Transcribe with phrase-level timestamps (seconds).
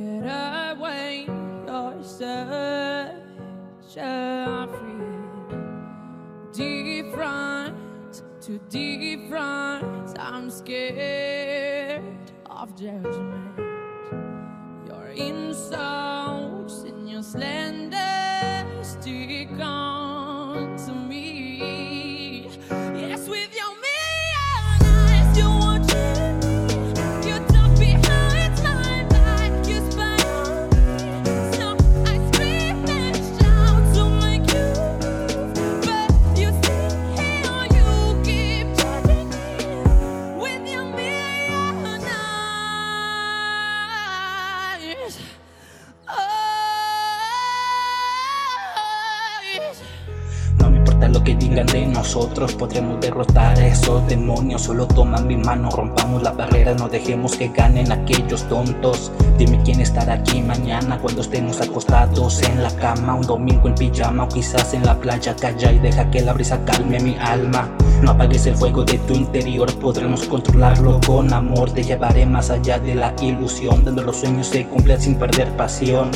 [0.00, 0.24] get
[0.72, 1.26] away
[1.66, 3.12] your search
[4.78, 5.00] free.
[6.52, 12.02] Different to different, I'm scared
[12.46, 13.58] of judgment.
[14.86, 22.48] Your insults and your slander stick on to me.
[22.70, 25.69] Yes, with your million eyes, you
[51.10, 54.62] lo que digan de nosotros, podremos derrotar a esos demonios.
[54.62, 59.12] Solo toman mi mano, rompamos la barrera, no dejemos que ganen aquellos tontos.
[59.38, 64.24] Dime quién estará aquí mañana cuando estemos acostados en la cama, un domingo en pijama
[64.24, 65.34] o quizás en la playa.
[65.36, 67.68] Calla y deja que la brisa calme mi alma.
[68.02, 71.70] No apagues el fuego de tu interior, podremos controlarlo con amor.
[71.70, 76.10] Te llevaré más allá de la ilusión, donde los sueños se cumplen sin perder pasión.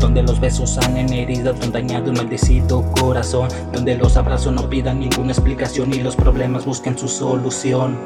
[0.00, 3.48] Donde los besos sanen heridas, donde dañado y maldecido corazón.
[3.72, 7.98] Donde los abrazos no pidan ninguna explicación y los problemas busquen su solución.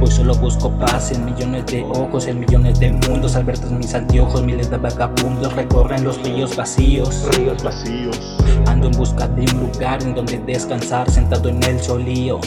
[0.00, 3.36] Hoy solo busco paz en millones de ojos, en millones de mundos.
[3.36, 7.28] Al ver tras mis anteojos, miles de vagabundos recorren los ríos vacíos.
[7.36, 8.18] Ríos vacíos.
[8.66, 12.40] Ando en busca de un lugar en donde descansar, sentado en el solío.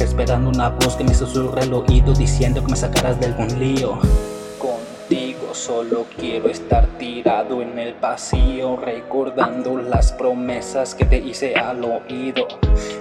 [0.00, 3.98] Esperando una voz que me susurre al oído diciendo que me sacarás de algún lío.
[5.64, 12.46] Solo quiero estar tirado en el vacío, recordando las promesas que te hice al oído.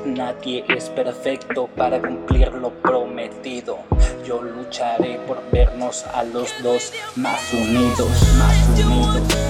[0.06, 3.80] Nadie es perfecto para cumplir lo prometido.
[4.26, 9.43] Yo lucharé por vernos a los dos más unidos, más unidos,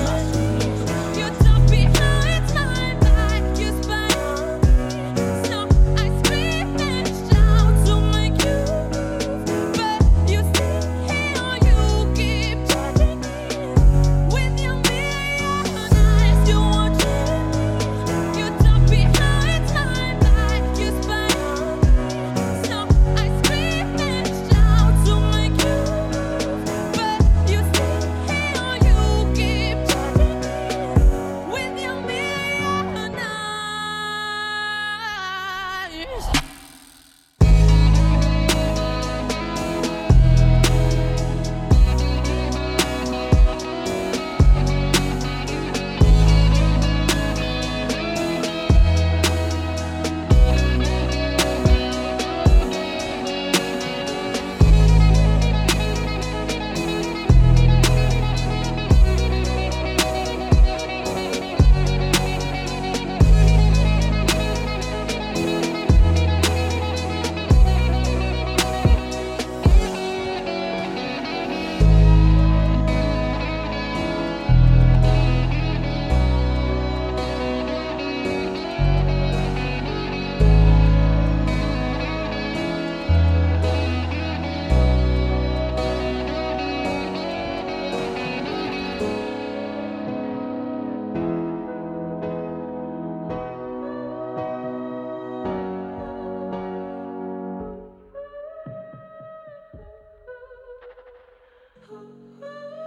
[102.03, 102.82] Ooh.